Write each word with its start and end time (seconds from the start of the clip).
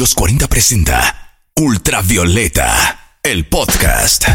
los 0.00 0.14
40 0.14 0.48
presenta 0.48 1.36
Ultravioleta, 1.56 3.18
el 3.22 3.46
podcast. 3.46 4.26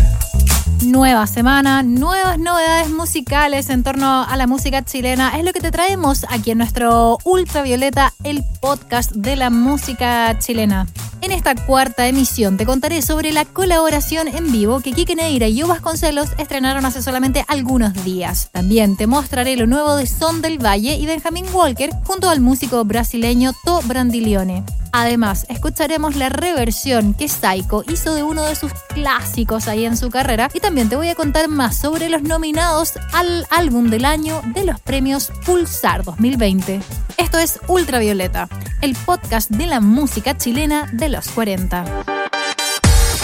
Nueva 0.83 1.25
semana, 1.25 1.81
nuevas 1.81 2.38
novedades 2.38 2.91
musicales 2.91 3.71
en 3.71 3.81
torno 3.81 4.25
a 4.25 4.38
la 4.38 4.46
música 4.46 4.86
chilena. 4.86 5.36
Es 5.36 5.43
lo 5.43 5.54
que 5.54 5.62
te 5.62 5.71
traemos 5.71 6.23
aquí 6.29 6.51
en 6.51 6.59
nuestro 6.59 7.17
Ultravioleta, 7.23 8.13
el 8.23 8.43
podcast 8.62 9.13
de 9.13 9.38
la 9.38 9.49
música 9.49 10.38
chilena. 10.38 10.86
En 11.21 11.31
esta 11.31 11.56
cuarta 11.56 12.08
emisión 12.08 12.58
te 12.58 12.68
contaré 12.68 13.02
sobre 13.02 13.32
la 13.32 13.46
colaboración 13.46 14.28
en 14.28 14.52
vivo 14.52 14.82
que 14.82 14.92
Kike 14.92 15.16
Neira 15.16 15.47
y 15.47 15.56
Yo 15.56 15.68
Vasconcelos 15.68 16.30
estrenaron 16.38 16.86
hace 16.86 17.02
solamente 17.02 17.44
algunos 17.48 18.05
días. 18.05 18.50
También 18.52 18.98
te 18.98 19.08
mostraré 19.08 19.55
lo 19.55 19.66
nuevo 19.66 19.95
de 19.95 20.05
Son 20.05 20.44
del 20.44 20.63
Valle 20.63 20.95
y 20.95 21.08
Benjamin 21.08 21.48
Walker 21.52 21.90
junto 22.04 22.30
al 22.30 22.40
músico 22.40 22.86
brasileño 22.86 23.54
To 23.63 23.82
Brandilione. 23.82 24.63
Además, 24.98 25.45
escucharemos 25.49 26.16
la 26.16 26.30
reversión 26.30 27.13
que 27.13 27.27
Saiko 27.27 27.84
hizo 27.91 28.16
de 28.16 28.23
uno 28.23 28.44
de 28.44 28.55
sus 28.55 28.72
clásicos 28.94 29.67
ahí 29.67 29.84
en 29.84 29.98
su 29.98 30.09
carrera 30.09 30.49
y 30.53 30.62
también 30.62 30.88
te 30.88 30.95
voy 30.95 31.09
a 31.09 31.16
contar 31.16 31.49
más 31.49 31.76
sobre 31.76 32.08
los 32.08 32.22
nominados 32.22 32.94
al 33.12 33.45
álbum 33.50 33.89
del 33.89 34.05
año 34.05 34.41
de 34.53 34.63
los 34.63 34.80
premios 34.80 35.34
Pulsar 35.45 36.05
2020. 36.05 36.80
Esto 37.17 37.39
es 37.39 37.59
Ultravioleta, 37.67 38.48
el 38.80 38.95
podcast 38.95 39.52
de 39.52 39.67
la 39.67 39.81
música 39.81 40.38
chilena 40.38 40.89
de 40.94 41.09
los 41.09 41.27
40. 41.27 41.84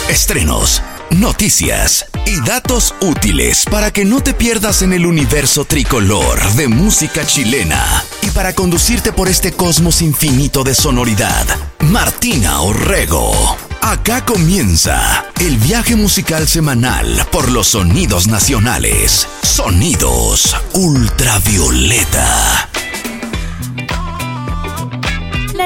Estrenos, 0.10 0.82
noticias 1.12 2.06
y 2.26 2.42
datos 2.42 2.94
útiles 3.00 3.64
para 3.72 3.92
que 3.92 4.04
no 4.04 4.22
te 4.22 4.34
pierdas 4.34 4.82
en 4.82 4.92
el 4.92 5.06
universo 5.06 5.64
tricolor 5.64 6.38
de 6.56 6.68
música 6.68 7.26
chilena 7.26 8.04
y 8.22 8.30
para 8.32 8.54
conducirte 8.54 9.12
por 9.12 9.28
este 9.28 9.52
cosmos 9.52 10.02
infinito 10.02 10.64
de 10.64 10.74
sonoridad. 10.76 11.46
Martina 11.80 12.62
Orrego. 12.62 13.58
Acá 13.82 14.26
comienza 14.26 15.26
el 15.40 15.58
viaje 15.58 15.96
musical 15.96 16.48
semanal 16.48 17.28
por 17.32 17.50
los 17.50 17.68
sonidos 17.68 18.28
nacionales. 18.28 19.28
Sonidos 19.42 20.56
ultravioleta. 20.74 22.71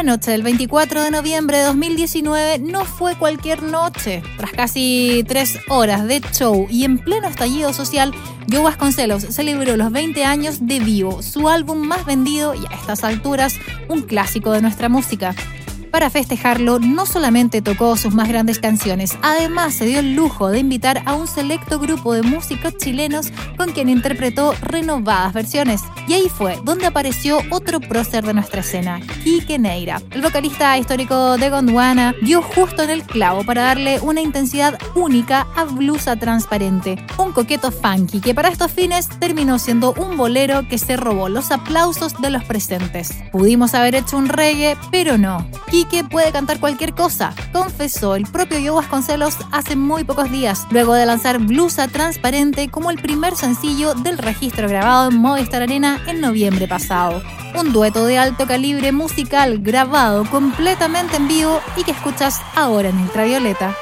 Noche 0.05 0.31
del 0.31 0.43
24 0.43 1.03
de 1.03 1.11
noviembre 1.11 1.57
de 1.57 1.63
2019 1.63 2.59
no 2.59 2.85
fue 2.85 3.17
cualquier 3.17 3.63
noche. 3.63 4.21
Tras 4.37 4.51
casi 4.51 5.25
tres 5.27 5.59
horas 5.67 6.07
de 6.07 6.21
show 6.31 6.67
y 6.69 6.85
en 6.85 6.99
pleno 6.99 7.27
estallido 7.27 7.73
social, 7.73 8.13
Joe 8.49 8.61
Vasconcelos 8.61 9.23
celebró 9.23 9.75
los 9.75 9.91
20 9.91 10.23
años 10.23 10.67
de 10.67 10.79
Vivo, 10.79 11.23
su 11.23 11.49
álbum 11.49 11.79
más 11.79 12.05
vendido 12.05 12.53
y 12.53 12.65
a 12.67 12.75
estas 12.75 13.03
alturas 13.03 13.55
un 13.89 14.03
clásico 14.03 14.51
de 14.51 14.61
nuestra 14.61 14.89
música. 14.89 15.35
Para 15.91 16.09
festejarlo, 16.09 16.79
no 16.79 17.05
solamente 17.05 17.61
tocó 17.61 17.95
sus 17.97 18.13
más 18.13 18.27
grandes 18.27 18.59
canciones, 18.59 19.17
además 19.21 19.73
se 19.75 19.85
dio 19.85 19.99
el 19.99 20.15
lujo 20.15 20.49
de 20.49 20.59
invitar 20.59 21.01
a 21.05 21.15
un 21.15 21.27
selecto 21.27 21.79
grupo 21.79 22.13
de 22.13 22.21
músicos 22.21 22.75
chilenos 22.77 23.31
con 23.57 23.71
quien 23.71 23.89
interpretó 23.89 24.53
renovadas 24.61 25.33
versiones. 25.33 25.81
Y 26.07 26.13
ahí 26.13 26.29
fue 26.29 26.59
donde 26.63 26.85
apareció 26.85 27.39
otro 27.49 27.79
prócer 27.79 28.25
de 28.25 28.33
nuestra 28.33 28.61
escena, 28.61 28.99
Quique 29.23 29.57
Neira. 29.57 30.01
El 30.11 30.21
vocalista 30.21 30.77
histórico 30.77 31.37
de 31.37 31.49
Gondwana 31.49 32.13
dio 32.21 32.41
justo 32.41 32.83
en 32.83 32.89
el 32.89 33.03
clavo 33.03 33.43
para 33.43 33.63
darle 33.63 33.99
una 34.01 34.21
intensidad 34.21 34.77
única 34.95 35.47
a 35.55 35.63
Blusa 35.63 36.15
Transparente, 36.15 36.97
un 37.17 37.31
coqueto 37.31 37.71
funky 37.71 38.19
que 38.19 38.35
para 38.35 38.49
estos 38.49 38.71
fines 38.71 39.07
terminó 39.19 39.59
siendo 39.59 39.93
un 39.93 40.17
bolero 40.17 40.67
que 40.67 40.77
se 40.77 40.97
robó 40.97 41.29
los 41.29 41.51
aplausos 41.51 42.19
de 42.21 42.29
los 42.29 42.43
presentes. 42.43 43.13
Pudimos 43.31 43.73
haber 43.73 43.95
hecho 43.95 44.17
un 44.17 44.27
reggae, 44.27 44.77
pero 44.91 45.17
no 45.17 45.47
que 45.89 46.03
puede 46.03 46.31
cantar 46.31 46.59
cualquier 46.59 46.93
cosa, 46.93 47.33
confesó 47.51 48.15
el 48.15 48.23
propio 48.23 48.59
Joe 48.59 48.81
Vasconcelos 48.81 49.37
hace 49.51 49.75
muy 49.75 50.03
pocos 50.03 50.31
días, 50.31 50.65
luego 50.71 50.93
de 50.93 51.05
lanzar 51.05 51.39
Blusa 51.39 51.87
Transparente 51.87 52.69
como 52.69 52.91
el 52.91 53.01
primer 53.01 53.35
sencillo 53.35 53.93
del 53.93 54.17
registro 54.17 54.67
grabado 54.67 55.09
en 55.09 55.17
Movistar 55.17 55.61
Arena 55.61 56.01
en 56.07 56.21
noviembre 56.21 56.67
pasado. 56.67 57.21
Un 57.57 57.71
dueto 57.71 58.05
de 58.05 58.17
alto 58.17 58.45
calibre 58.45 58.91
musical 58.91 59.59
grabado 59.59 60.25
completamente 60.25 61.17
en 61.17 61.27
vivo 61.27 61.61
y 61.77 61.83
que 61.83 61.91
escuchas 61.91 62.41
ahora 62.55 62.89
en 62.89 62.99
Ultravioleta. 62.99 63.75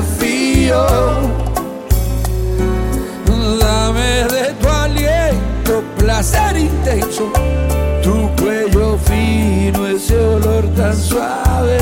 Desafío. 0.00 0.86
Dame 3.60 4.24
de 4.24 4.54
tu 4.60 4.68
aliento, 4.68 5.82
placer 5.98 6.56
intenso, 6.56 7.30
tu 8.02 8.30
cuello 8.40 8.98
fino, 8.98 9.86
ese 9.86 10.16
olor 10.16 10.64
tan 10.74 10.96
suave. 10.96 11.78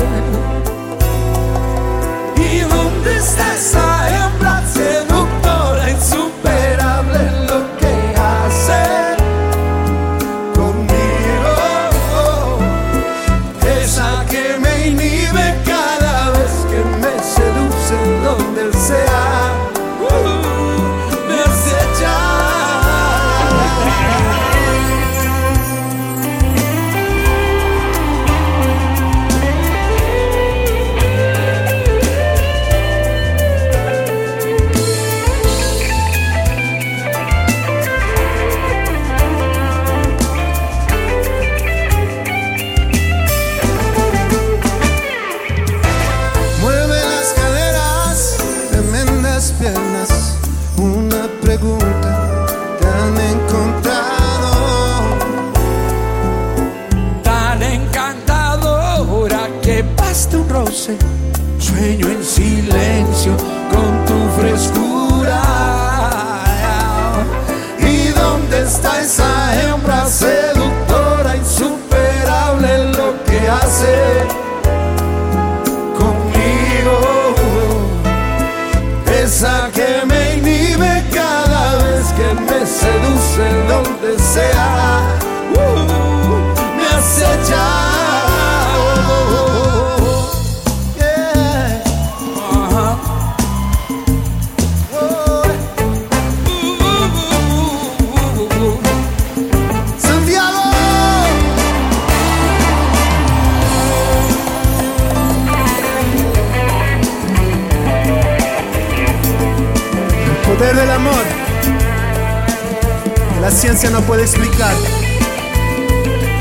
Ciencia 113.79 113.97
no 113.97 114.05
puede 114.05 114.23
explicar 114.23 114.73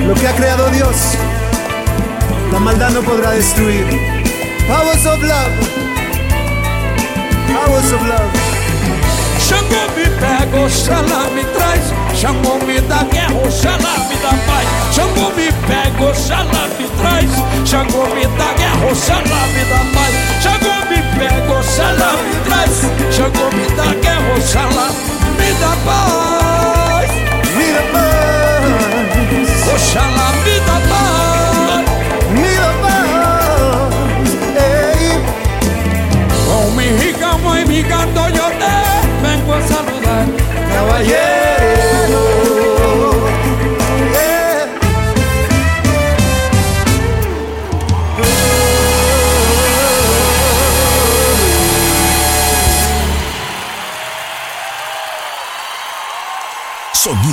lo 0.04 0.14
que 0.14 0.26
ha 0.26 0.34
creado 0.34 0.68
Dios. 0.70 0.96
La 2.52 2.58
maldad 2.58 2.90
no 2.90 3.00
podrá 3.02 3.30
destruir. 3.30 3.86
Powers 4.66 5.06
of 5.06 5.22
love. 5.22 5.52
Powers 7.46 7.92
of 7.92 8.02
love. 8.08 8.32
Xangô 9.38 9.82
me 9.96 10.04
pega, 10.18 10.64
Oxalá 10.64 11.30
me 11.34 11.44
traz 11.44 11.92
Xangô 12.20 12.58
me 12.66 12.80
dá 12.82 13.04
guerra, 13.04 13.34
Oxalá 13.46 13.94
me 14.08 14.16
dá 14.16 14.30
paz 14.46 14.66
Xangô 14.94 15.30
me 15.36 15.52
pega, 15.68 16.10
Oxalá 16.10 16.68
me 16.78 16.88
traz 16.98 17.30
Xangô 17.64 18.06
me 18.14 18.26
dá 18.36 18.52
guerra, 18.58 18.90
Oxalá 18.90 19.40
me 19.54 19.64
dá 19.70 19.80
paz 19.94 20.12
Xangô 20.42 20.74
me 20.90 21.00
pega, 21.16 21.58
Oxalá 21.58 22.12
me 22.24 22.34
traz 22.44 22.80
Xangô 23.16 23.50
me 23.56 23.66
dá 23.76 23.94
guerra, 24.02 24.34
Oxalá 24.36 24.88
me 24.90 25.17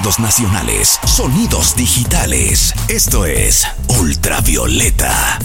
Sonidos 0.06 0.19
nacionales, 0.19 1.00
sonidos 1.07 1.75
digitales. 1.75 2.75
Esto 2.90 3.25
es 3.25 3.66
Ultravioleta. 4.00 5.40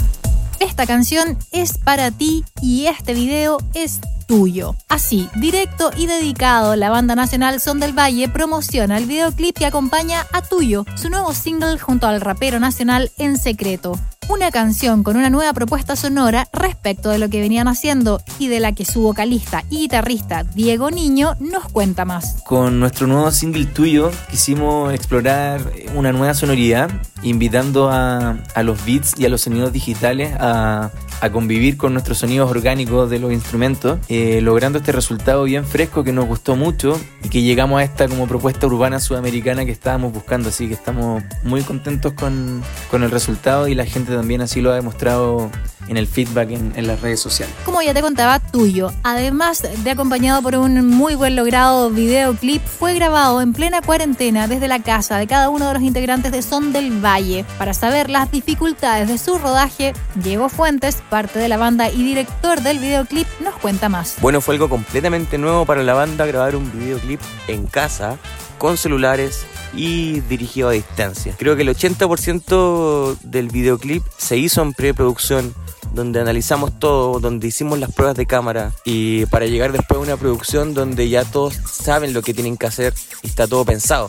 Esta 0.59 0.87
canción 0.87 1.39
es 1.51 1.79
para 1.79 2.11
ti 2.11 2.45
y 2.61 2.85
este 2.85 3.15
video 3.15 3.57
es 3.73 4.01
tuyo. 4.27 4.77
Así, 4.91 5.31
directo 5.37 5.93
y 5.97 6.05
dedicado, 6.05 6.77
la 6.77 6.91
banda 6.91 7.15
nacional 7.15 7.59
Son 7.59 7.81
del 7.81 7.99
Valle 7.99 8.29
promociona 8.29 8.99
el 8.99 9.07
videoclip 9.07 9.57
que 9.57 9.65
acompaña 9.65 10.27
a 10.31 10.43
Tuyo, 10.43 10.85
su 10.95 11.09
nuevo 11.09 11.33
single 11.33 11.79
junto 11.79 12.07
al 12.07 12.21
rapero 12.21 12.61
nacional 12.61 13.11
En 13.17 13.39
Secreto. 13.39 13.99
Una 14.31 14.53
canción 14.53 15.03
con 15.03 15.17
una 15.17 15.29
nueva 15.29 15.53
propuesta 15.53 15.97
sonora 15.97 16.47
respecto 16.53 17.11
de 17.11 17.19
lo 17.19 17.29
que 17.29 17.41
venían 17.41 17.67
haciendo 17.67 18.23
y 18.38 18.47
de 18.47 18.61
la 18.61 18.71
que 18.71 18.85
su 18.85 19.03
vocalista 19.03 19.65
y 19.71 19.79
guitarrista 19.79 20.44
Diego 20.44 20.93
Niño 20.93 21.35
nos 21.41 21.65
cuenta 21.65 22.05
más. 22.05 22.41
Con 22.44 22.79
nuestro 22.79 23.09
nuevo 23.09 23.32
single 23.32 23.67
tuyo 23.67 24.12
quisimos 24.31 24.94
explorar 24.94 25.61
una 25.97 26.12
nueva 26.12 26.35
sonoridad, 26.35 26.93
invitando 27.25 27.91
a, 27.91 28.38
a 28.55 28.62
los 28.62 28.87
beats 28.87 29.19
y 29.19 29.27
a 29.27 29.29
los 29.29 29.41
sonidos 29.41 29.73
digitales 29.73 30.33
a, 30.38 30.93
a 31.21 31.31
convivir 31.31 31.77
con 31.77 31.93
nuestros 31.93 32.19
sonidos 32.19 32.51
orgánicos 32.51 33.11
de 33.11 33.19
los 33.19 33.33
instrumentos, 33.33 33.99
eh, 34.09 34.41
logrando 34.41 34.79
este 34.79 34.93
resultado 34.93 35.45
bien 35.45 35.65
fresco 35.65 36.05
que 36.05 36.13
nos 36.13 36.27
gustó 36.27 36.57
mucho 36.57 36.99
y 37.23 37.29
que 37.29 37.43
llegamos 37.43 37.81
a 37.81 37.85
esta 37.85 38.09
como 38.09 38.27
propuesta 38.27 38.67
urbana 38.67 39.01
sudamericana 39.01 39.65
que 39.65 39.73
estábamos 39.73 40.13
buscando, 40.13 40.49
así 40.49 40.69
que 40.69 40.75
estamos 40.75 41.23
muy 41.45 41.63
contentos 41.63 42.13
con, 42.13 42.63
con 42.91 43.03
el 43.03 43.11
resultado 43.11 43.69
y 43.69 43.75
la 43.75 43.85
gente 43.85 44.15
también 44.15 44.41
así 44.41 44.61
lo 44.61 44.73
ha 44.73 44.75
demostrado 44.75 45.51
en 45.91 45.97
el 45.97 46.07
feedback 46.07 46.51
en, 46.51 46.73
en 46.77 46.87
las 46.87 47.01
redes 47.01 47.21
sociales. 47.21 47.55
Como 47.65 47.83
ya 47.83 47.93
te 47.93 48.01
contaba, 48.01 48.39
tuyo. 48.39 48.93
Además 49.03 49.63
de 49.85 49.91
acompañado 49.91 50.41
por 50.41 50.55
un 50.55 50.87
muy 50.87 51.17
buen 51.17 51.35
logrado 51.35 51.91
videoclip, 51.91 52.65
fue 52.65 52.95
grabado 52.95 53.43
en 53.43 53.53
plena 53.53 53.83
cuarentena 53.83 54.47
desde 54.47 54.69
la 54.69 54.83
casa 54.83 55.19
de 55.19 55.27
cada 55.27 55.51
uno 55.51 55.67
de 55.67 55.75
los 55.75 55.83
integrantes 55.83 56.31
de 56.31 56.43
Son 56.43 56.73
del 56.73 57.05
Valle. 57.05 57.45
Para 57.59 57.75
saber 57.75 58.09
las 58.09 58.31
dificultades 58.31 59.09
de 59.09 59.19
su 59.19 59.39
rodaje, 59.39 59.93
Diego 60.15 60.49
Fuentes, 60.49 61.03
parte 61.11 61.41
de 61.41 61.49
la 61.49 61.57
banda 61.57 61.91
y 61.91 62.03
director 62.05 62.61
del 62.61 62.79
videoclip, 62.79 63.27
nos 63.41 63.57
cuenta 63.57 63.89
más. 63.89 64.17
Bueno, 64.21 64.41
fue 64.41 64.55
algo 64.55 64.69
completamente 64.69 65.39
nuevo 65.39 65.67
para 65.67 65.83
la 65.83 65.95
banda 65.95 66.25
grabar 66.25 66.55
un 66.55 66.71
videoclip 66.73 67.21
en 67.49 67.67
casa, 67.67 68.17
con 68.59 68.77
celulares 68.77 69.45
y 69.75 70.21
dirigido 70.21 70.69
a 70.69 70.73
distancia. 70.73 71.35
Creo 71.39 71.57
que 71.57 71.63
el 71.63 71.69
80% 71.69 73.19
del 73.23 73.49
videoclip 73.49 74.03
se 74.17 74.37
hizo 74.37 74.63
en 74.63 74.73
preproducción, 74.73 75.55
donde 75.93 76.21
analizamos 76.21 76.79
todo, 76.79 77.21
donde 77.21 77.49
hicimos 77.49 77.79
las 77.79 77.93
pruebas 77.93 78.17
de 78.17 78.27
cámara 78.27 78.73
y 78.85 79.27
para 79.27 79.47
llegar 79.47 79.73
después 79.73 79.99
a 79.99 80.03
una 80.03 80.17
producción 80.17 80.75
donde 80.75 81.09
ya 81.09 81.25
todos 81.25 81.55
saben 81.55 82.13
lo 82.13 82.23
que 82.23 82.35
tienen 82.35 82.57
que 82.57 82.67
hacer 82.67 82.95
y 83.23 83.29
está 83.29 83.47
todo 83.47 83.65
pensado. 83.65 84.09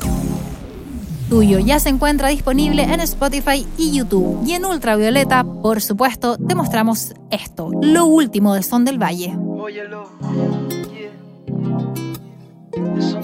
Tuyo 1.30 1.60
ya 1.60 1.80
se 1.80 1.88
encuentra 1.88 2.28
disponible 2.28 2.84
en 2.84 3.00
Spotify 3.00 3.66
y 3.78 3.94
YouTube. 3.94 4.46
Y 4.46 4.52
en 4.52 4.66
Ultravioleta, 4.66 5.46
por 5.46 5.82
supuesto, 5.82 6.38
te 6.38 6.56
mostramos 6.56 7.14
esto, 7.30 7.72
lo 7.82 8.06
último 8.06 8.54
de 8.54 8.64
Son 8.64 8.84
del 8.84 9.02
Valle. 9.02 9.34
Óyelo, 9.38 10.10
yeah. 12.76 13.21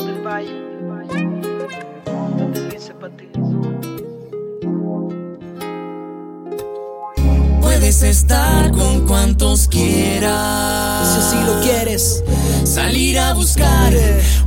Puedes 7.87 8.03
estar 8.03 8.69
con 8.73 9.07
cuantos 9.07 9.69
quieras. 9.69 11.07
Si 11.07 11.19
así 11.21 11.45
lo 11.45 11.61
quieres, 11.61 12.21
Salir 12.65 13.17
a 13.17 13.31
buscar 13.33 13.93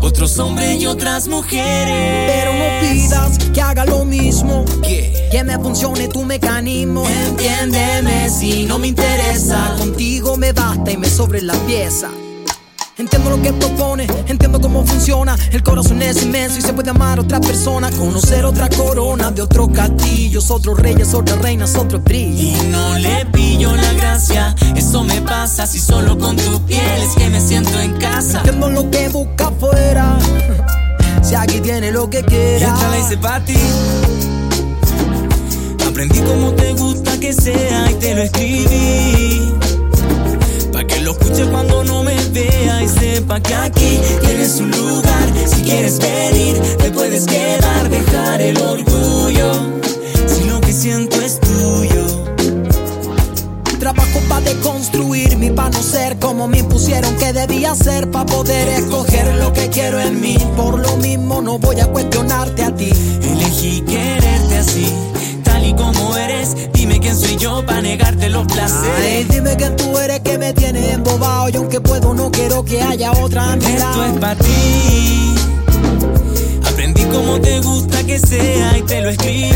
otros 0.00 0.38
hombres 0.38 0.78
y 0.78 0.84
otras 0.84 1.26
mujeres. 1.26 2.30
pero 2.30 2.52
no 2.52 2.80
pidas 2.82 3.38
que 3.38 3.62
haga 3.62 3.86
lo 3.86 4.04
mismo. 4.04 4.66
Que 4.82 5.42
me 5.42 5.58
funcione 5.58 6.08
tu 6.08 6.22
mecanismo. 6.22 7.08
Entiéndeme 7.08 8.28
si 8.28 8.66
no 8.66 8.78
me 8.78 8.88
interesa. 8.88 9.74
Contigo 9.78 10.36
me 10.36 10.52
basta 10.52 10.90
y 10.92 10.98
me 10.98 11.08
sobre 11.08 11.40
la 11.40 11.54
pieza. 11.64 12.10
Entiendo 13.00 13.30
lo 13.30 13.40
que 13.40 13.50
propone, 13.54 14.06
entiendo 14.26 14.60
cómo 14.60 14.84
funciona. 14.84 15.34
El 15.52 15.62
corazón 15.62 16.02
es 16.02 16.22
inmenso 16.22 16.58
y 16.58 16.60
se 16.60 16.74
puede 16.74 16.90
amar 16.90 17.18
a 17.18 17.22
otra 17.22 17.40
persona. 17.40 17.90
Conocer 17.92 18.44
otra 18.44 18.68
corona 18.68 19.30
de 19.30 19.40
otros 19.40 19.70
castillos, 19.70 20.50
otros 20.50 20.78
reyes, 20.78 21.14
otras 21.14 21.38
reinas, 21.38 21.74
otro 21.76 21.98
brillo. 22.00 22.58
Y 22.58 22.70
no 22.70 22.98
le 22.98 23.24
pillo 23.32 23.74
la 23.74 23.90
gracia. 23.94 24.54
Eso 24.76 25.02
me 25.02 25.18
pasa 25.22 25.66
si 25.66 25.78
solo 25.78 26.18
con 26.18 26.36
tu 26.36 26.60
piel 26.66 27.02
es 27.02 27.14
que 27.16 27.30
me 27.30 27.40
siento 27.40 27.80
en 27.80 27.92
casa. 27.96 28.40
Entiendo 28.40 28.68
lo 28.68 28.90
que 28.90 29.08
busca 29.08 29.48
afuera. 29.48 30.18
Si 31.22 31.34
aquí 31.34 31.60
tiene 31.60 31.92
lo 31.92 32.08
que 32.10 32.20
Y 32.20 32.22
quiera. 32.22 32.74
esta 32.74 32.88
la 32.88 32.98
hice 32.98 33.16
pa' 33.18 33.40
ti. 33.44 33.54
Aprendí 35.88 36.18
cómo 36.20 36.52
te 36.52 36.72
gusta 36.72 37.20
que 37.20 37.32
sea 37.32 37.90
y 37.90 37.94
te 37.94 38.14
lo 38.14 38.22
escribí. 38.22 39.09
Sepa 43.30 43.40
que 43.40 43.54
aquí 43.54 44.00
tienes 44.22 44.60
un 44.60 44.70
lugar. 44.70 45.28
Si 45.46 45.62
quieres 45.62 45.98
venir, 45.98 46.60
te 46.78 46.90
puedes 46.90 47.26
quedar, 47.26 47.88
dejar 47.88 48.40
el 48.40 48.56
orgullo. 48.58 49.52
Si 50.26 50.44
lo 50.44 50.60
que 50.60 50.72
siento 50.72 51.20
es 51.20 51.38
tuyo. 51.40 52.24
Trabajo 53.78 54.20
para 54.28 54.40
deconstruirme, 54.42 55.52
para 55.52 55.70
no 55.70 55.82
ser 55.82 56.18
como 56.18 56.48
me 56.48 56.58
impusieron 56.58 57.16
que 57.16 57.32
debía 57.32 57.74
ser, 57.74 58.10
para 58.10 58.26
poder 58.26 58.68
escoger 58.68 59.34
lo 59.36 59.52
que 59.52 59.68
quiero 59.68 60.00
en 60.00 60.20
mí. 60.20 60.36
Por 60.56 60.78
lo 60.78 60.96
mismo 60.96 61.40
no 61.40 61.58
voy 61.58 61.80
a 61.80 61.86
cuestionarte 61.86 62.62
a 62.62 62.74
ti. 62.74 62.90
Elegí 63.22 63.80
quererte 63.82 64.58
así, 64.58 64.92
tal 65.44 65.64
y 65.64 65.72
como 65.74 66.16
eres. 66.16 66.56
Dime 66.72 66.98
quién 67.00 67.16
soy 67.16 67.36
yo 67.36 67.64
para 67.64 67.80
negarte 67.80 68.28
los 68.28 68.46
Ay, 68.48 68.54
placeres. 68.54 69.28
dime 69.28 69.56
que 69.56 69.70
tú 69.70 69.98
eres 69.98 70.20
me 70.40 70.54
tienes 70.54 70.94
embobado 70.94 71.50
y 71.50 71.56
aunque 71.56 71.82
puedo 71.82 72.14
no 72.14 72.30
quiero 72.30 72.64
que 72.64 72.80
haya 72.80 73.12
otra 73.12 73.52
a 73.52 73.56
mi 73.56 73.64
Esto 73.66 74.04
es 74.04 74.18
para 74.18 74.36
ti. 74.36 75.34
Aprendí 76.64 77.04
cómo 77.12 77.38
te 77.38 77.60
gusta 77.60 78.02
que 78.04 78.18
sea 78.18 78.78
y 78.78 78.82
te 78.82 79.02
lo 79.02 79.10
escribí. 79.10 79.50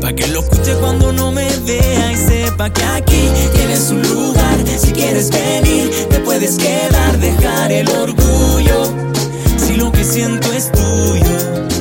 Pa' 0.00 0.12
que 0.12 0.28
lo 0.28 0.38
escuche 0.38 0.72
cuando 0.76 1.12
no 1.12 1.32
me 1.32 1.48
vea 1.66 2.12
y 2.12 2.16
sepa 2.16 2.70
que 2.70 2.84
aquí 2.84 3.28
tienes 3.54 3.90
un 3.90 4.02
lugar. 4.02 4.56
Si 4.78 4.92
quieres 4.92 5.30
venir, 5.30 5.90
te 6.08 6.20
puedes 6.20 6.56
quedar, 6.56 7.18
dejar 7.18 7.72
el 7.72 7.88
orgullo. 7.88 8.84
Si 9.56 9.74
lo 9.74 9.90
que 9.90 10.04
siento 10.04 10.52
es 10.52 10.70
tuyo. 10.70 11.75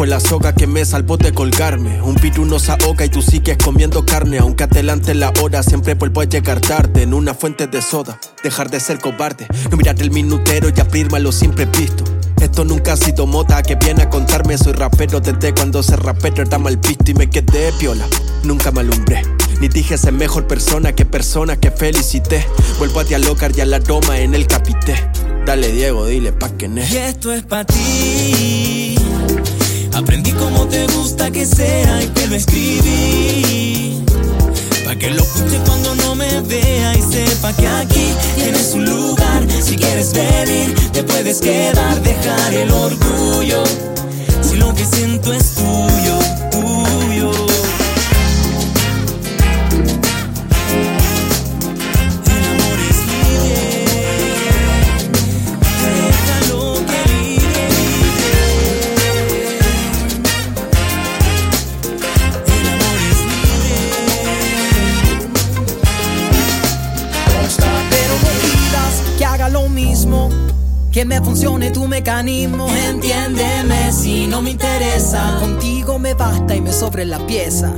Fue 0.00 0.06
la 0.06 0.18
soga 0.18 0.54
que 0.54 0.66
me 0.66 0.82
salvó 0.86 1.18
de 1.18 1.34
colgarme. 1.34 2.00
Un 2.00 2.14
virus 2.14 2.48
nos 2.48 2.70
ahoga 2.70 3.04
y 3.04 3.10
tú 3.10 3.20
sigues 3.20 3.58
comiendo 3.58 4.06
carne. 4.06 4.38
Aunque 4.38 4.64
adelante 4.64 5.12
la 5.12 5.30
hora, 5.42 5.62
siempre 5.62 5.92
vuelvo 5.92 6.22
a 6.22 6.24
llegar 6.24 6.58
tarde. 6.58 7.02
En 7.02 7.12
una 7.12 7.34
fuente 7.34 7.66
de 7.66 7.82
soda, 7.82 8.18
dejar 8.42 8.70
de 8.70 8.80
ser 8.80 8.98
cobarde. 8.98 9.46
No 9.70 9.76
mirar 9.76 10.00
el 10.00 10.10
minutero 10.10 10.70
y 10.74 10.80
abrirme 10.80 11.18
a 11.18 11.20
lo 11.20 11.32
siempre 11.32 11.66
visto. 11.66 12.04
Esto 12.40 12.64
nunca 12.64 12.94
ha 12.94 12.96
sido 12.96 13.26
moda 13.26 13.62
que 13.62 13.74
viene 13.74 14.04
a 14.04 14.08
contarme. 14.08 14.56
Soy 14.56 14.72
rapero 14.72 15.20
desde 15.20 15.52
cuando 15.52 15.82
ser 15.82 16.00
rapero 16.00 16.44
era 16.44 16.56
mal 16.56 16.78
visto 16.78 17.10
y 17.10 17.12
me 17.12 17.28
quedé 17.28 17.70
piola. 17.78 18.06
Nunca 18.42 18.70
me 18.70 18.80
alumbré. 18.80 19.22
Ni 19.60 19.68
dije 19.68 19.98
ser 19.98 20.14
mejor 20.14 20.46
persona 20.46 20.94
que 20.94 21.04
persona 21.04 21.56
que 21.60 21.70
felicité. 21.70 22.46
Vuelvo 22.78 23.00
a 23.00 23.04
dialogar 23.04 23.52
y 23.54 23.60
al 23.60 23.74
aroma 23.74 24.18
en 24.18 24.34
el 24.34 24.46
capité. 24.46 24.94
Dale 25.44 25.70
Diego, 25.72 26.06
dile 26.06 26.32
pa' 26.32 26.48
que 26.56 26.68
ne. 26.68 26.88
Y 26.88 26.96
esto 26.96 27.34
es 27.34 27.42
pa' 27.42 27.66
ti. 27.66 28.69
Aprendí 29.92 30.32
como 30.32 30.66
te 30.66 30.86
gusta 30.86 31.30
que 31.30 31.44
sea 31.44 32.02
y 32.02 32.06
te 32.08 32.26
lo 32.28 32.36
escribí. 32.36 34.04
Pa' 34.84 34.96
que 34.96 35.10
lo 35.10 35.22
escuche 35.22 35.58
cuando 35.66 35.94
no 35.96 36.14
me 36.14 36.40
vea 36.42 36.94
y 36.96 37.02
sepa 37.02 37.52
que 37.52 37.66
aquí 37.66 38.12
tienes 38.36 38.72
un 38.74 38.84
lugar. 38.84 39.46
Si 39.62 39.76
quieres 39.76 40.12
venir, 40.12 40.74
te 40.92 41.02
puedes 41.02 41.40
quedar, 41.40 42.00
dejar 42.02 42.54
el 42.54 42.70
orgullo. 42.70 43.64
Si 44.42 44.56
lo 44.56 44.74
que 44.74 44.84
siento 44.84 45.32
es 45.32 45.54
tuyo. 45.54 46.19
Que 70.92 71.04
me 71.04 71.20
funcione 71.20 71.70
tu 71.70 71.86
mecanismo. 71.86 72.68
Entiéndeme 72.68 73.92
si 73.92 74.26
no 74.26 74.42
me 74.42 74.50
interesa. 74.50 75.38
Contigo 75.40 75.98
me 75.98 76.14
basta 76.14 76.56
y 76.56 76.60
me 76.60 76.72
sobre 76.72 77.04
la 77.04 77.24
pieza. 77.26 77.74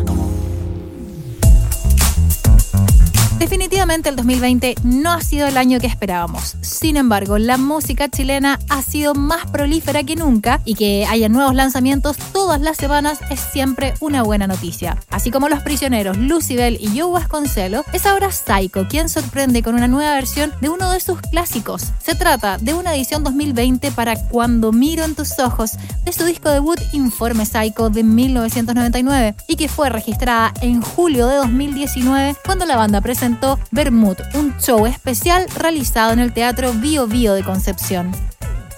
Definitivamente 3.43 4.09
el 4.09 4.15
2020 4.15 4.77
no 4.85 5.11
ha 5.11 5.21
sido 5.21 5.49
el 5.49 5.57
año 5.57 5.81
que 5.81 5.89
esperábamos. 5.89 6.55
Sin 6.61 6.97
embargo, 6.97 7.39
la 7.39 7.57
música 7.57 8.09
chilena 8.09 8.61
ha 8.69 8.83
sido 8.83 9.15
más 9.15 9.51
prolífera 9.51 10.05
que 10.05 10.15
nunca 10.15 10.61
y 10.65 10.77
que 10.77 11.07
haya 11.11 11.29
nuevos 11.29 11.53
lanzamientos 11.53 12.17
todas 12.33 12.61
las 12.61 12.77
semanas 12.77 13.19
es 13.31 13.41
siempre 13.41 13.95
una 13.99 14.23
buena 14.23 14.47
noticia. 14.47 14.97
Así 15.11 15.33
como 15.33 15.49
Los 15.49 15.61
Prisioneros, 15.65 16.19
Lucibel 16.19 16.79
y 16.81 16.97
Joe 16.97 17.11
Vasconcelo, 17.11 17.85
es 17.93 18.07
ahora 18.07 18.31
Psycho 18.31 18.87
quien 18.89 19.09
sorprende 19.09 19.65
con 19.65 19.75
una 19.75 19.89
nueva 19.89 20.15
versión 20.15 20.53
de 20.61 20.69
uno 20.69 20.93
de 20.93 21.01
sus 21.01 21.21
clásicos. 21.21 21.87
Se 22.01 22.15
trata 22.15 22.59
de 22.59 22.75
una 22.75 22.95
edición 22.95 23.25
2020 23.25 23.91
para 23.91 24.15
Cuando 24.29 24.71
miro 24.71 25.03
en 25.03 25.17
tus 25.17 25.37
ojos 25.41 25.73
de 26.05 26.13
su 26.13 26.25
disco 26.27 26.49
debut 26.49 26.79
Informe 26.93 27.45
Psycho 27.45 27.91
de 27.91 28.05
1999 28.05 29.35
y 29.49 29.57
que 29.57 29.67
fue 29.67 29.89
registrada 29.89 30.55
en 30.61 30.81
julio 30.81 31.27
de 31.27 31.39
2019 31.39 32.37
cuando 32.45 32.67
la 32.67 32.77
banda 32.77 33.01
presentó 33.01 33.32
Bermud, 33.71 34.17
un 34.35 34.57
show 34.59 34.87
especial 34.87 35.47
realizado 35.57 36.12
en 36.12 36.19
el 36.19 36.33
Teatro 36.33 36.73
Bio 36.73 37.07
Bio 37.07 37.35
de 37.35 37.43
Concepción. 37.43 38.12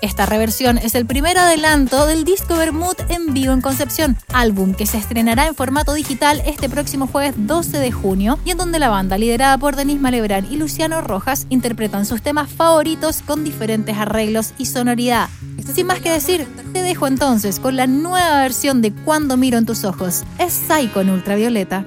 Esta 0.00 0.26
reversión 0.26 0.76
es 0.76 0.94
el 0.94 1.06
primer 1.06 1.38
adelanto 1.38 2.06
del 2.06 2.24
disco 2.24 2.56
Bermud 2.56 2.94
en 3.08 3.32
vivo 3.32 3.52
en 3.52 3.62
Concepción, 3.62 4.16
álbum 4.32 4.74
que 4.74 4.86
se 4.86 4.98
estrenará 4.98 5.46
en 5.46 5.54
formato 5.54 5.94
digital 5.94 6.42
este 6.44 6.68
próximo 6.68 7.06
jueves 7.06 7.34
12 7.36 7.78
de 7.78 7.90
junio 7.90 8.38
y 8.44 8.50
en 8.50 8.58
donde 8.58 8.78
la 8.78 8.90
banda 8.90 9.16
liderada 9.16 9.56
por 9.56 9.76
Denis 9.76 10.00
Malebrán 10.00 10.46
y 10.50 10.56
Luciano 10.56 11.00
Rojas 11.00 11.46
interpretan 11.48 12.04
sus 12.04 12.20
temas 12.20 12.50
favoritos 12.50 13.22
con 13.22 13.44
diferentes 13.44 13.96
arreglos 13.96 14.52
y 14.58 14.66
sonoridad. 14.66 15.28
Sin 15.74 15.86
más 15.86 16.00
que 16.00 16.10
decir, 16.10 16.46
te 16.72 16.82
dejo 16.82 17.06
entonces 17.06 17.58
con 17.58 17.76
la 17.76 17.86
nueva 17.86 18.42
versión 18.42 18.82
de 18.82 18.92
Cuando 18.92 19.36
miro 19.36 19.56
en 19.56 19.66
tus 19.66 19.84
ojos. 19.84 20.22
Es 20.38 20.52
Psycho 20.52 21.00
en 21.00 21.10
ultravioleta. 21.10 21.86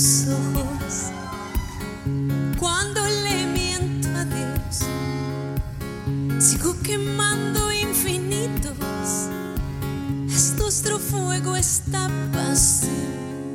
Ojos, 0.00 1.10
cuando 2.58 3.06
le 3.06 3.46
miento 3.48 4.08
a 4.16 4.24
Dios, 4.24 4.86
sigo 6.42 6.74
quemando 6.80 7.70
infinitos. 7.70 8.78
Es 10.26 10.54
nuestro 10.56 10.98
fuego 10.98 11.54
esta 11.54 12.08
pasión, 12.32 13.52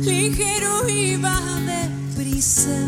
ligero 0.00 0.88
iba 0.88 1.38
deprisa. 1.66 2.78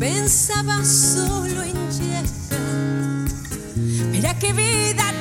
Pensaba 0.00 0.84
solo 0.84 1.62
en 1.62 1.90
llegar. 1.92 2.24
Mira 4.10 4.36
qué 4.40 4.52
vida 4.52 5.12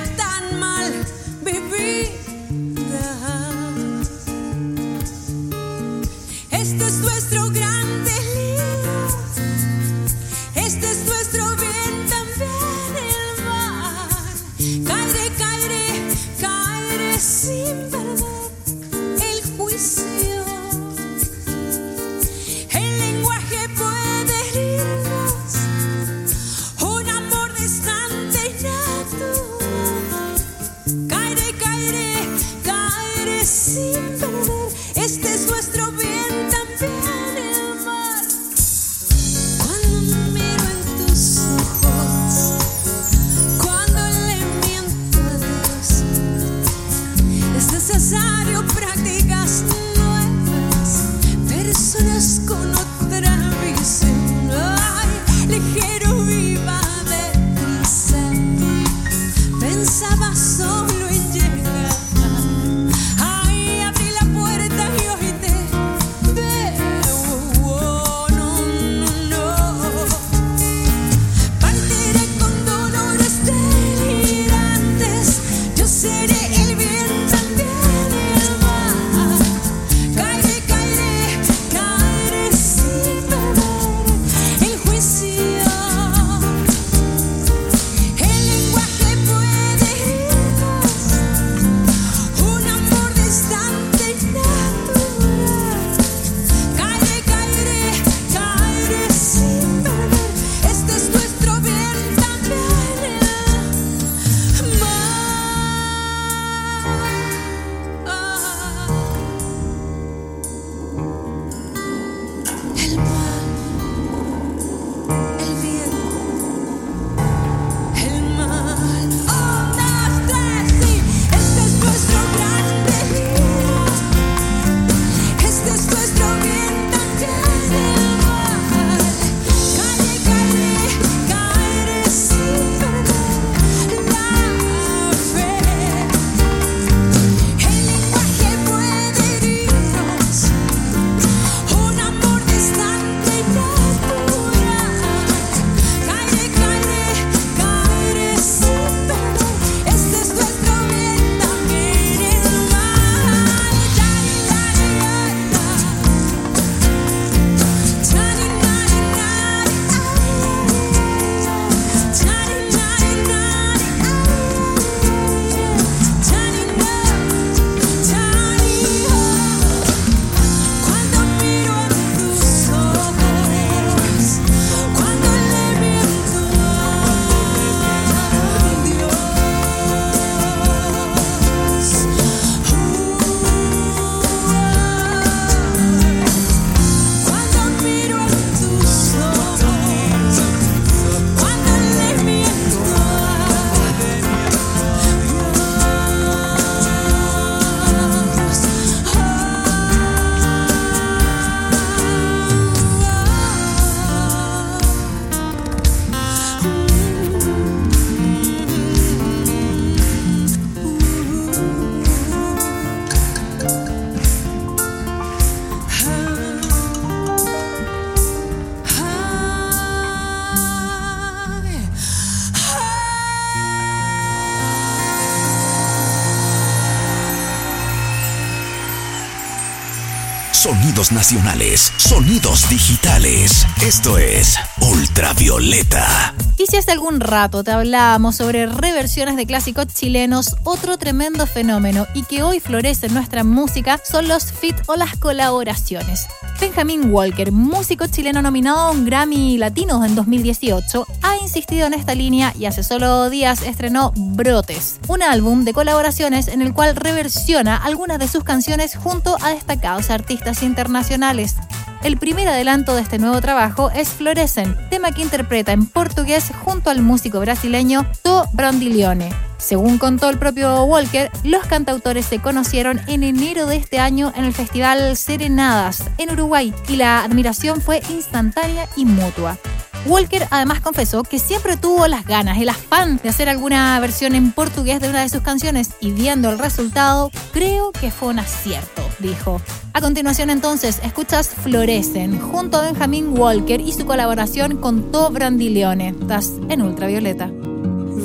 Sonidos 230.70 231.12
nacionales, 231.12 231.92
sonidos 231.98 232.70
digitales. 232.70 233.66
Esto 233.82 234.20
es 234.20 234.56
Ultravioleta. 234.80 236.36
Y 236.60 236.66
si 236.66 236.76
hace 236.76 236.92
algún 236.92 237.22
rato 237.22 237.64
te 237.64 237.72
hablábamos 237.72 238.36
sobre 238.36 238.66
reversiones 238.66 239.38
de 239.38 239.46
clásicos 239.46 239.88
chilenos, 239.88 240.58
otro 240.66 240.98
tremendo 240.98 241.48
fenómeno 241.48 242.06
y 242.14 242.24
que 242.24 242.44
hoy 242.44 242.60
florece 242.60 243.06
en 243.06 243.14
nuestra 243.14 243.46
música 243.46 244.02
son 244.04 244.28
los 244.28 244.52
fit 244.52 244.76
o 244.88 244.98
las 244.98 245.16
colaboraciones. 245.16 246.28
Benjamin 246.60 247.14
Walker, 247.14 247.54
músico 247.54 248.08
chileno 248.08 248.42
nominado 248.42 248.78
a 248.80 248.92
un 248.92 249.06
Grammy 249.06 249.58
Latino 249.58 250.04
en 250.04 250.16
2018, 250.16 251.08
ha 251.22 251.38
insistido 251.38 251.88
en 251.88 251.94
esta 251.94 252.14
línea 252.14 252.54
y 252.60 252.66
hace 252.66 252.84
solo 252.84 253.30
días 253.30 253.62
estrenó 253.62 254.12
Brotes, 254.18 255.00
un 255.08 255.24
álbum 255.24 255.64
de 255.64 255.72
colaboraciones 255.72 256.50
en 256.50 256.62
el 256.62 256.74
cual 256.74 256.98
reversiona 256.98 257.78
algunas 257.78 258.20
de 258.20 258.28
sus 258.28 258.44
canciones 258.44 258.98
junto 258.98 259.38
a 259.42 259.52
destacados 259.52 260.10
artistas 260.10 260.62
internacionales. 260.62 261.56
El 262.02 262.18
primer 262.18 262.48
adelanto 262.48 262.96
de 262.96 263.02
este 263.02 263.20
nuevo 263.20 263.42
trabajo 263.42 263.92
es 263.92 264.10
Florecen, 264.10 264.78
tema 264.90 265.12
que 265.12 265.22
interpreta 265.22 265.74
en 265.74 265.86
portugués 265.86 266.50
junto 266.64 266.90
al 266.90 267.02
músico 267.02 267.42
brasileño 267.42 268.06
To 268.24 268.46
Brandilione. 268.54 269.30
Según 269.58 269.98
contó 269.98 270.30
el 270.30 270.38
propio 270.38 270.86
Walker, 270.86 271.30
los 271.44 271.66
cantautores 271.66 272.26
se 272.26 272.40
conocieron 272.40 273.02
en 273.08 273.24
enero 273.24 273.66
de 273.66 273.76
este 273.76 274.00
año 274.00 274.32
en 274.38 274.46
el 274.46 274.54
festival 274.54 275.18
Serenadas 275.18 276.10
en 276.18 276.32
Uruguay 276.32 276.74
y 276.88 276.96
la 276.96 277.22
admiración 277.22 277.82
fue 277.82 278.02
instantánea 278.10 278.88
y 278.96 279.04
mutua. 279.04 279.58
Walker 280.06 280.48
además 280.50 280.80
confesó 280.82 281.24
que 281.24 281.40
siempre 281.40 281.78
tuvo 281.78 282.08
las 282.08 282.26
ganas, 282.26 282.58
el 282.60 282.70
afán 282.70 283.20
de 283.22 283.30
hacer 283.30 283.50
alguna 283.50 284.00
versión 284.00 284.34
en 284.36 284.52
portugués 284.52 285.02
de 285.02 285.10
una 285.10 285.22
de 285.22 285.30
sus 285.30 285.42
canciones 285.42 285.92
y 286.00 286.12
viendo 286.12 286.50
el 286.50 286.60
resultado, 286.60 287.32
creo 287.52 287.92
que 287.92 288.12
fue 288.12 288.30
un 288.30 288.40
acierto, 288.40 289.02
dijo. 289.20 289.62
A 289.94 290.02
continuación 290.02 290.50
entonces 290.50 291.00
escuchas 291.04 291.50
Florecen 291.50 292.40
junto 292.40 292.78
a 292.78 292.84
Benjamin 292.84 293.38
Walker 293.38 293.82
y 293.82 293.92
su 293.92 294.06
colaboración 294.06 294.78
con 294.78 295.12
To 295.12 295.30
Brandilione. 295.32 296.10
Estás 296.10 296.54
en 296.70 296.82
Ultravioleta. 296.82 297.50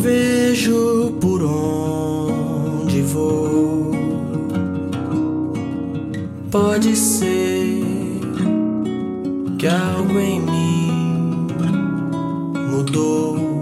Vejo 0.03 1.19
por 6.51 6.83
ser 6.83 7.83
que 9.59 9.69
algo 9.69 10.21
em 10.21 10.94
mudou. 12.75 13.54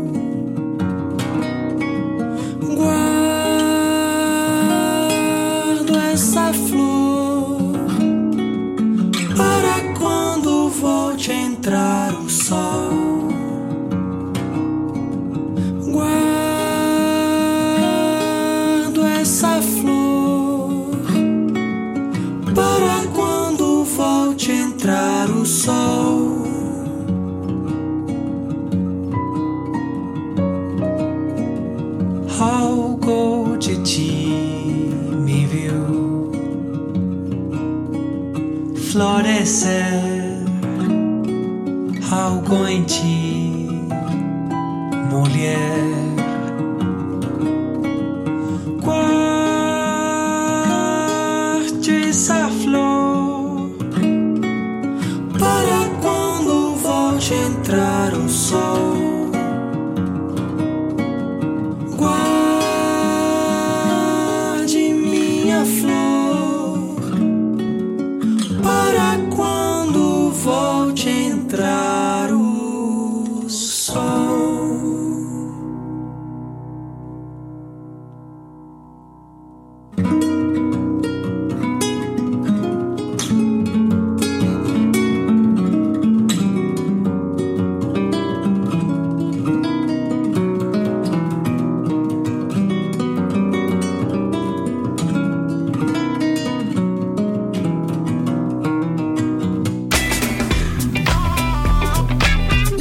Volte 57.73 57.81
a 57.81 58.07
entrar 58.07 58.15
o 58.15 58.29
sol. 58.29 59.12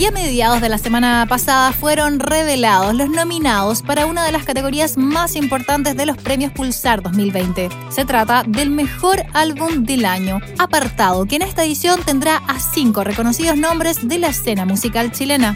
Y 0.01 0.05
a 0.07 0.11
mediados 0.11 0.61
de 0.61 0.69
la 0.69 0.79
semana 0.79 1.27
pasada 1.29 1.71
fueron 1.73 2.19
revelados 2.19 2.95
los 2.95 3.07
nominados 3.07 3.83
para 3.83 4.07
una 4.07 4.25
de 4.25 4.31
las 4.31 4.45
categorías 4.45 4.97
más 4.97 5.35
importantes 5.35 5.95
de 5.95 6.07
los 6.07 6.17
premios 6.17 6.51
Pulsar 6.51 7.03
2020. 7.03 7.69
Se 7.91 8.03
trata 8.03 8.41
del 8.41 8.71
mejor 8.71 9.23
álbum 9.33 9.83
del 9.83 10.05
año, 10.05 10.39
apartado 10.57 11.27
que 11.27 11.35
en 11.35 11.43
esta 11.43 11.63
edición 11.63 12.01
tendrá 12.03 12.37
a 12.47 12.59
cinco 12.59 13.03
reconocidos 13.03 13.57
nombres 13.57 14.07
de 14.07 14.17
la 14.17 14.29
escena 14.29 14.65
musical 14.65 15.11
chilena. 15.11 15.55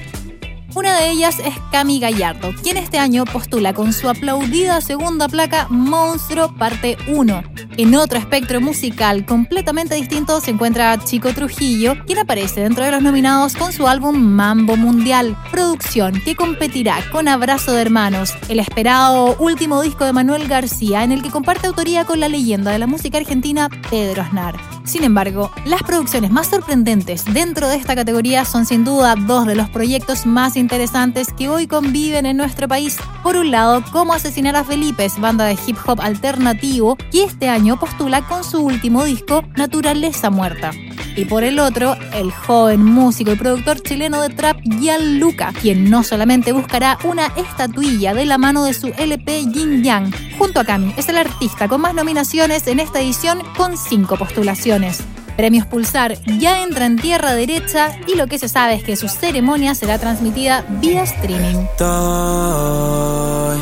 Una 0.76 0.98
de 0.98 1.10
ellas 1.10 1.40
es 1.40 1.56
Cami 1.72 2.02
Gallardo, 2.02 2.54
quien 2.62 2.76
este 2.76 2.98
año 2.98 3.24
postula 3.24 3.74
con 3.74 3.94
su 3.94 4.10
aplaudida 4.10 4.82
segunda 4.82 5.30
placa 5.30 5.68
Monstruo 5.70 6.54
Parte 6.54 6.98
1. 7.08 7.44
En 7.78 7.96
otro 7.96 8.20
espectro 8.20 8.60
musical 8.60 9.26
completamente 9.26 9.96
distinto 9.96 10.42
se 10.42 10.52
encuentra 10.52 10.98
Chico 11.02 11.34
Trujillo, 11.34 11.96
quien 12.06 12.20
aparece 12.20 12.60
dentro 12.60 12.84
de 12.84 12.92
los 12.92 13.02
nominados 13.02 13.56
con 13.56 13.72
su 13.72 13.88
álbum 13.88 14.18
Mambo 14.18 14.76
Mundial, 14.76 15.38
producción 15.50 16.22
que 16.26 16.36
competirá 16.36 16.98
con 17.10 17.30
Abrazo 17.30 17.72
de 17.72 17.82
Hermanos, 17.82 18.34
el 18.50 18.60
esperado 18.60 19.38
último 19.40 19.82
disco 19.82 20.04
de 20.04 20.12
Manuel 20.12 20.50
García 20.50 21.06
en 21.06 21.14
el 21.14 21.22
que 21.24 21.32
comparte 21.32 21.68
autoría 21.68 22.04
con 22.04 22.20
la 22.20 22.28
leyenda 22.28 22.72
de 22.72 22.80
la 22.80 22.88
música 22.88 23.18
argentina 23.18 23.70
Pedro 23.90 24.24
Aznar. 24.24 24.56
Sin 24.86 25.04
embargo, 25.04 25.52
las 25.66 25.82
producciones 25.82 26.30
más 26.30 26.48
sorprendentes 26.48 27.26
dentro 27.26 27.68
de 27.68 27.76
esta 27.76 27.96
categoría 27.96 28.46
son 28.46 28.68
sin 28.68 28.84
duda 28.84 29.16
dos 29.16 29.48
de 29.48 29.56
los 29.56 29.68
proyectos 29.70 30.28
más 30.28 30.56
interesantes 30.66 31.28
que 31.32 31.48
hoy 31.48 31.68
conviven 31.68 32.26
en 32.26 32.38
nuestro 32.38 32.68
país. 32.68 32.98
Por 33.22 33.38
un 33.38 33.52
lado, 33.52 33.84
Cómo 33.92 34.14
asesinar 34.14 34.56
a 34.56 34.64
Felipe, 34.64 35.08
banda 35.20 35.46
de 35.46 35.58
hip 35.68 35.78
hop 35.86 36.02
alternativo, 36.02 36.98
que 37.12 37.24
este 37.24 37.50
año 37.50 37.80
postula 37.80 38.28
con 38.28 38.44
su 38.44 38.66
último 38.66 39.04
disco 39.04 39.44
Naturaleza 39.56 40.32
Muerta. 40.32 40.72
Y 41.16 41.26
por 41.26 41.44
el 41.44 41.60
otro, 41.60 41.96
el 42.14 42.32
joven 42.32 42.84
músico 42.84 43.32
y 43.32 43.36
productor 43.36 43.80
chileno 43.82 44.22
de 44.22 44.30
trap 44.30 44.60
Gianluca, 44.64 45.54
quien 45.54 45.90
no 45.90 46.04
solamente 46.04 46.52
buscará 46.52 46.98
una 47.04 47.28
estatuilla 47.38 48.14
de 48.16 48.26
la 48.26 48.40
mano 48.40 48.66
de 48.66 48.74
su 48.74 48.88
LP 48.88 49.46
Yin 49.46 49.84
Yang, 49.84 50.12
junto 50.38 50.60
a 50.60 50.66
Cami, 50.66 50.94
es 50.98 51.08
el 51.08 51.18
artista 51.18 51.68
con 51.68 51.82
más 51.82 51.94
nominaciones 51.94 52.66
en 52.68 52.80
esta 52.80 53.00
edición 53.00 53.44
con 53.56 53.78
cinco 53.78 54.18
postulaciones. 54.18 55.04
Premios 55.36 55.66
Pulsar 55.66 56.18
ya 56.40 56.64
entra 56.64 56.86
en 56.86 56.96
tierra 56.98 57.34
derecha 57.34 57.90
y 58.08 58.16
lo 58.16 58.28
que 58.28 58.40
se 58.40 58.48
sabe 58.48 58.76
es 58.76 58.84
que 58.84 58.96
su 58.96 59.10
ceremonia 59.10 59.76
será 59.76 60.00
transmitida 60.00 60.64
vía 60.80 61.04
streaming. 61.04 61.58
Estoy 61.72 63.60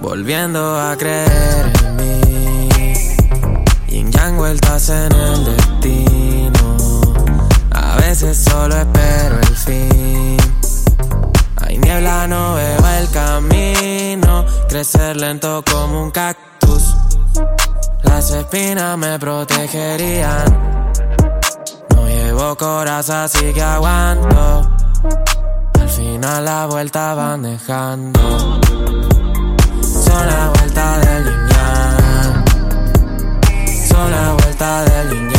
volviendo 0.00 0.78
a 0.78 0.96
creer 0.96 1.72
en 1.84 1.96
mí. 1.96 2.94
Yin 3.88 4.10
yang 4.10 4.36
vueltas 4.36 4.90
en 4.90 5.12
el 5.12 5.44
destino. 5.44 6.76
A 7.70 7.96
veces 7.98 8.36
solo 8.36 8.76
espero 8.76 9.38
el 9.38 9.56
fin. 9.56 10.36
Hay 11.60 11.78
niebla, 11.78 12.26
no 12.26 12.54
veo 12.54 12.88
el 12.98 13.08
camino. 13.10 14.44
Crecer 14.68 15.16
lento 15.16 15.62
como 15.70 16.02
un 16.02 16.10
cactus. 16.10 16.96
Las 18.02 18.32
espinas 18.32 18.98
me 18.98 19.16
protegerían. 19.18 20.77
Llevo 22.38 22.54
coraza, 22.56 23.24
así 23.24 23.52
que 23.52 23.60
aguanto. 23.60 24.70
Al 25.80 25.88
final 25.88 26.44
la 26.44 26.66
vuelta 26.66 27.12
van 27.14 27.42
dejando. 27.42 28.20
Son 29.82 30.24
la 30.24 30.52
vuelta 30.54 30.98
del 31.00 31.24
yang. 31.48 32.44
Son 33.88 34.10
la 34.12 34.34
vuelta 34.34 34.84
del 34.84 35.10
yin 35.10 35.37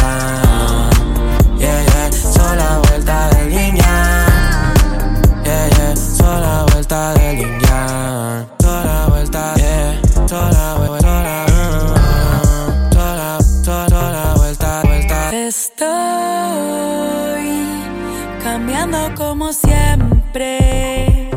siempre. 20.30 21.30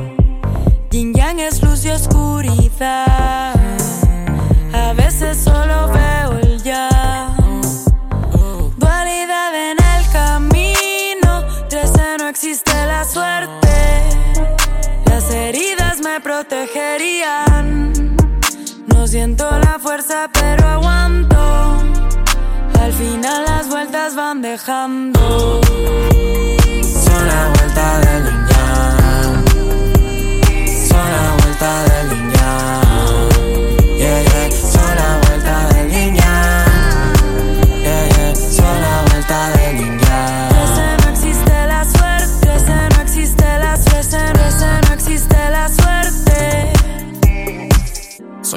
Yin 0.90 1.14
yang 1.14 1.40
es 1.40 1.62
luz 1.62 1.84
y 1.84 1.90
oscuridad. 1.90 3.54
A 4.72 4.92
veces 4.94 5.38
solo 5.38 5.88
veo 5.88 6.38
el 6.42 6.62
ya. 6.62 6.88
Dualidad 8.76 9.54
en 9.54 9.78
el 9.78 10.10
camino. 10.12 11.44
Trece 11.68 12.16
no 12.18 12.28
existe 12.28 12.72
la 12.86 13.04
suerte. 13.04 14.02
Las 15.06 15.30
heridas 15.30 16.00
me 16.00 16.20
protegerían. 16.20 17.92
No 18.86 19.06
siento 19.06 19.50
la 19.50 19.78
fuerza, 19.78 20.28
pero 20.32 20.66
aguanto. 20.68 21.38
Al 22.80 22.92
final 22.92 23.44
las 23.44 23.68
vueltas 23.68 24.14
van 24.16 24.42
dejando. 24.42 25.60
Son 27.04 27.26
la 27.26 27.52
vuelta 27.54 27.98
del 28.00 28.51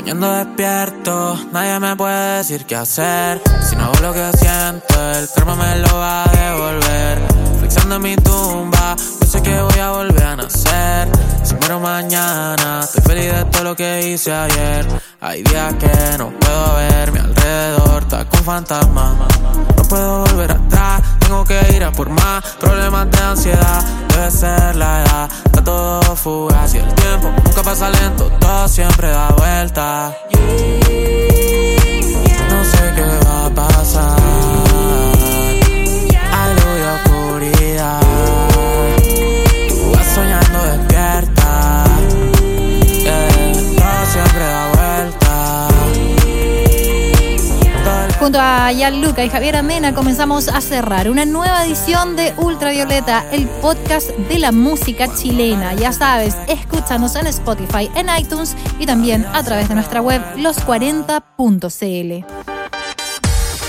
Soñando 0.05 0.31
despierto, 0.33 1.35
nadie 1.51 1.79
me 1.79 1.95
puede 1.95 2.37
decir 2.37 2.67
qué 2.67 2.75
hacer. 2.75 3.41
Si 3.67 3.75
no 3.75 3.85
hago 3.85 3.95
lo 4.03 4.13
que 4.13 4.37
siento, 4.37 5.11
el 5.13 5.27
karma 5.33 5.55
me 5.55 5.79
lo 5.79 5.97
va 5.97 6.25
a 6.25 6.31
devolver. 6.31 7.44
Flexando 7.65 7.95
en 7.95 8.01
mi 8.03 8.15
tumba, 8.17 8.95
yo 9.21 9.25
sé 9.27 9.41
que 9.41 9.59
voy 9.59 9.79
a 9.79 9.89
volver 9.89 10.23
a 10.23 10.35
nacer. 10.35 11.09
Si 11.41 11.55
muero 11.55 11.79
mañana, 11.79 12.81
estoy 12.83 13.01
feliz 13.01 13.33
de 13.33 13.45
todo 13.45 13.63
lo 13.63 13.75
que 13.75 14.07
hice 14.07 14.31
ayer. 14.31 14.85
Hay 15.19 15.41
días 15.41 15.73
que 15.73 16.17
no 16.19 16.29
puedo 16.29 16.75
ver, 16.75 17.11
mi 17.11 17.17
alrededor 17.17 18.03
está 18.03 18.23
con 18.29 18.43
fantasmas. 18.43 19.15
No 19.77 19.83
puedo 19.89 20.25
volver 20.25 20.51
atrás, 20.51 21.01
tengo 21.17 21.43
que 21.43 21.59
ir 21.75 21.83
a 21.83 21.91
por 21.91 22.07
más. 22.07 22.43
Problemas 22.59 23.09
de 23.09 23.17
ansiedad, 23.17 23.83
debe 24.09 24.29
ser 24.29 24.75
la 24.75 25.01
edad. 25.01 25.29
Está 25.45 25.63
todo 25.63 26.15
fugaz 26.15 26.75
y 26.75 26.77
el 26.77 26.93
tiempo 26.93 27.31
nunca 27.45 27.63
pasa 27.63 27.89
lento, 27.89 28.31
todo 28.39 28.67
siempre 28.67 29.09
da 29.09 29.29
vuelta. 29.29 30.15
No 32.47 32.63
sé 32.63 32.93
qué 32.95 33.25
va 33.25 33.45
a 33.47 33.49
pasar. 33.49 35.14
Junto 48.25 48.41
a 48.41 48.71
Gianluca 48.71 49.23
y 49.23 49.29
Javier 49.29 49.55
Amena 49.55 49.93
comenzamos 49.93 50.47
a 50.47 50.59
cerrar 50.59 51.11
una 51.11 51.25
nueva 51.25 51.63
edición 51.63 52.15
de 52.15 52.33
Ultravioleta, 52.37 53.23
el 53.31 53.47
podcast 53.47 54.09
de 54.09 54.39
la 54.39 54.51
música 54.51 55.13
chilena. 55.13 55.75
Ya 55.75 55.91
sabes, 55.91 56.35
escúchanos 56.47 57.15
en 57.17 57.27
Spotify, 57.27 57.87
en 57.93 58.07
iTunes 58.19 58.57
y 58.79 58.87
también 58.87 59.27
a 59.31 59.43
través 59.43 59.69
de 59.69 59.75
nuestra 59.75 60.01
web 60.01 60.23
los40.cl. 60.37 62.54